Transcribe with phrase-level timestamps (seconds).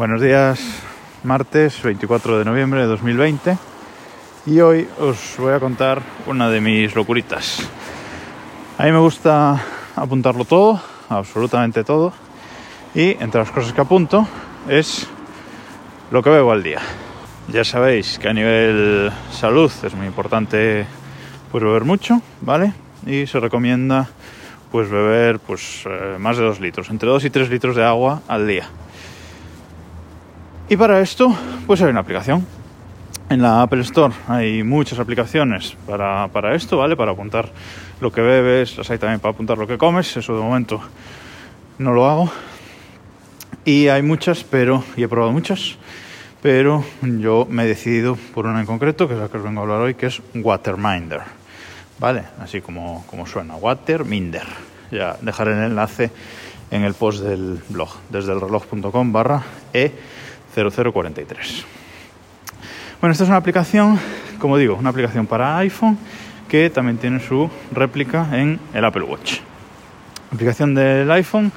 [0.00, 0.58] Buenos días,
[1.24, 3.58] martes 24 de noviembre de 2020
[4.46, 7.68] y hoy os voy a contar una de mis locuritas.
[8.78, 9.62] A mí me gusta
[9.94, 12.14] apuntarlo todo, absolutamente todo,
[12.94, 14.26] y entre las cosas que apunto
[14.70, 15.06] es
[16.10, 16.80] lo que bebo al día.
[17.48, 20.86] Ya sabéis que a nivel salud es muy importante
[21.52, 22.72] pues beber mucho, ¿vale?
[23.04, 24.08] Y se recomienda
[24.72, 28.22] pues beber pues eh, más de 2 litros, entre 2 y 3 litros de agua
[28.28, 28.66] al día.
[30.70, 32.46] Y para esto, pues hay una aplicación.
[33.28, 36.94] En la Apple Store hay muchas aplicaciones para, para esto, ¿vale?
[36.94, 37.48] Para apuntar
[38.00, 40.80] lo que bebes, las hay también para apuntar lo que comes, eso de momento
[41.78, 42.30] no lo hago.
[43.64, 45.76] Y hay muchas, pero, y he probado muchas,
[46.40, 49.58] pero yo me he decidido por una en concreto, que es la que os vengo
[49.58, 51.22] a hablar hoy, que es Waterminder.
[51.98, 52.22] ¿Vale?
[52.40, 54.46] Así como, como suena, Waterminder.
[54.92, 56.12] Ya dejaré el enlace
[56.70, 60.20] en el post del blog, desde el reloj.com barra E
[60.54, 61.64] 0043.
[63.00, 63.98] Bueno, esta es una aplicación,
[64.38, 65.98] como digo, una aplicación para iPhone
[66.48, 69.38] que también tiene su réplica en el Apple Watch.
[70.30, 71.52] La aplicación del iPhone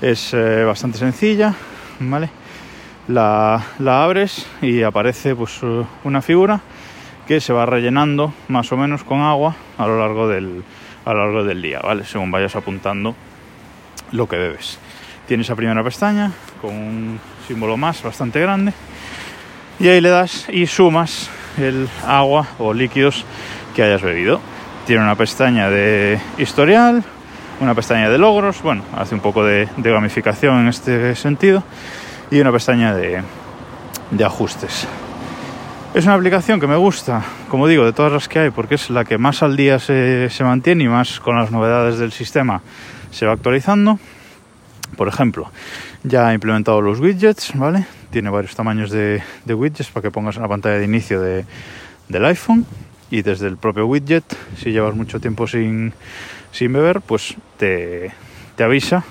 [0.00, 1.54] es eh, bastante sencilla,
[1.98, 2.30] ¿vale?
[3.08, 5.60] La, la, abres y aparece pues
[6.04, 6.60] una figura
[7.26, 10.62] que se va rellenando más o menos con agua a lo largo del,
[11.04, 12.04] a lo largo del día, ¿vale?
[12.04, 13.14] Según vayas apuntando
[14.12, 14.78] lo que bebes.
[15.28, 18.72] Tiene esa primera pestaña con un símbolo más bastante grande
[19.78, 23.26] y ahí le das y sumas el agua o líquidos
[23.76, 24.40] que hayas bebido.
[24.86, 27.04] Tiene una pestaña de historial,
[27.60, 31.62] una pestaña de logros, bueno, hace un poco de, gamificación en este sentido
[32.30, 33.22] y una pestaña de,
[34.24, 34.88] ajustes.
[35.92, 38.88] Es una aplicación que me gusta, como digo, de todas las que hay, porque es
[38.88, 42.62] la que más al día se mantiene y más con las novedades del sistema
[43.10, 43.98] se va actualizando.
[44.96, 45.50] Por ejemplo,
[46.02, 47.86] ya ha implementado los widgets, ¿vale?
[48.10, 51.44] Tiene varios tamaños de, widgets para que pongas en la pantalla de inicio de,
[52.08, 52.66] del iPhone
[53.10, 54.24] y desde el propio widget,
[54.56, 55.92] si llevas mucho tiempo sin,
[56.52, 58.12] sin beber, pues te,
[58.56, 59.04] te, avisa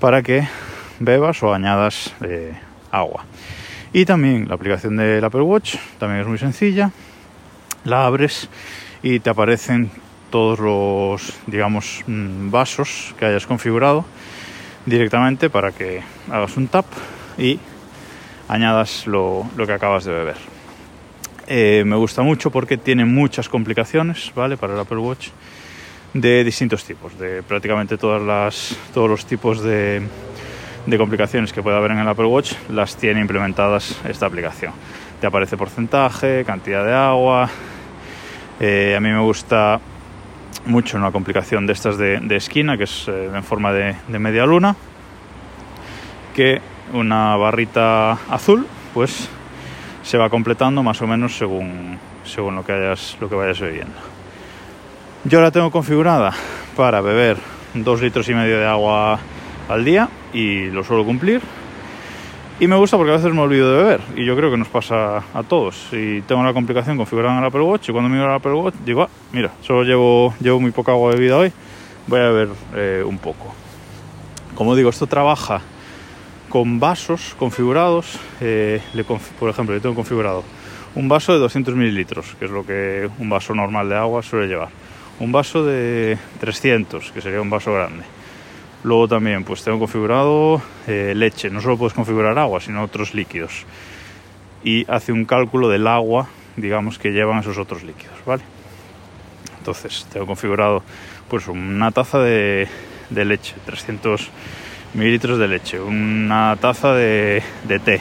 [0.00, 0.46] para que
[0.98, 2.52] bebas o añadas eh,
[2.90, 3.24] agua.
[3.92, 6.90] Y también la aplicación del Apple Watch también es muy sencilla.
[7.84, 8.48] La abres
[9.02, 9.90] y te aparecen
[10.30, 14.04] todos los, digamos, mm, vasos que hayas configurado
[14.86, 16.86] directamente para que hagas un tap
[17.38, 17.58] y
[18.48, 20.36] añadas lo, lo que acabas de beber.
[21.46, 24.56] Eh, me gusta mucho porque tiene muchas complicaciones, ¿vale?
[24.56, 25.28] Para el Apple Watch
[26.14, 30.00] de distintos tipos, de prácticamente todas las, todos los tipos de,
[30.86, 34.72] de complicaciones que puede haber en el Apple Watch las tiene implementadas esta aplicación.
[35.20, 37.50] Te aparece porcentaje, cantidad de agua.
[38.60, 39.80] Eh, a mí me gusta
[40.66, 44.76] mucho una complicación de estas de, esquina, que es eh, en forma de, media luna,
[46.34, 46.60] que
[46.92, 49.28] una barrita azul, pues
[50.02, 53.94] se va completando más o menos según, según lo, que hayas, lo que vayas bebiendo.
[55.24, 56.32] Yo la tengo configurada
[56.76, 57.38] para beber
[57.72, 59.18] dos litros y medio de agua
[59.68, 61.40] al día y lo suelo cumplir.
[62.60, 64.68] Y me gusta porque a veces me olvido de beber y yo creo que nos
[64.68, 65.88] pasa a todos.
[65.90, 68.76] Y tengo la complicación configurada en el Apple Watch y cuando miro el Apple Watch
[68.84, 71.52] digo, ah, mira, solo llevo, llevo muy poca agua bebida hoy,
[72.06, 73.52] voy a beber eh, un poco.
[74.54, 75.62] Como digo, esto trabaja
[76.48, 78.20] con vasos configurados.
[78.40, 80.44] Eh, le, por ejemplo, yo tengo configurado
[80.94, 84.46] un vaso de 200 mililitros, que es lo que un vaso normal de agua suele
[84.46, 84.68] llevar.
[85.18, 88.04] Un vaso de 300, que sería un vaso grande
[88.84, 93.64] Luego también pues tengo configurado eh, leche, no solo puedes configurar agua, sino otros líquidos.
[94.62, 98.42] Y hace un cálculo del agua, digamos, que llevan esos otros líquidos, ¿vale?
[99.58, 100.82] Entonces, tengo configurado
[101.30, 102.68] pues una taza de,
[103.10, 104.28] leche, 300
[104.92, 108.00] mililitros de leche, una taza de, de, té.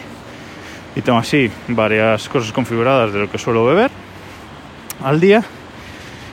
[0.97, 3.89] Y tengo así varias cosas configuradas de lo que suelo beber
[5.01, 5.45] al día.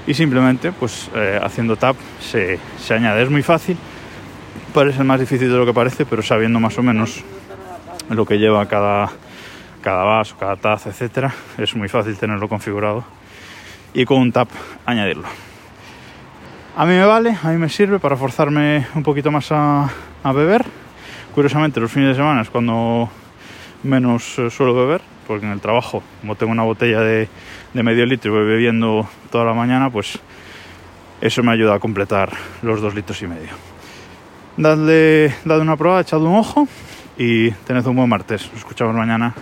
[0.08, 3.22] Y simplemente, pues eh, haciendo tap se, se añade.
[3.22, 3.76] Es muy fácil
[4.70, 7.22] parece más difícil de lo que parece, pero sabiendo más o menos
[8.08, 9.10] lo que lleva cada,
[9.82, 13.04] cada vaso, cada taza, etcétera, es muy fácil tenerlo configurado
[13.92, 14.48] y con un tap
[14.86, 15.28] añadirlo.
[16.76, 19.90] A mí me vale, a mí me sirve para forzarme un poquito más a,
[20.22, 20.64] a beber.
[21.34, 23.08] Curiosamente, los fines de semana es cuando
[23.82, 27.28] menos eh, suelo beber, porque en el trabajo, como tengo una botella de,
[27.74, 30.18] de medio litro y voy bebiendo toda la mañana, pues
[31.20, 32.30] eso me ayuda a completar
[32.62, 33.79] los dos litros y medio
[34.60, 36.68] dadle, dadle una prueba, echad un ojo
[37.16, 38.46] y tened un buen martes.
[38.52, 39.34] Nos escuchamos mañana.